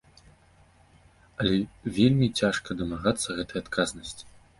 [1.43, 1.57] Але
[1.97, 4.23] вельмі цяжка дамагацца гэтай адказнасці.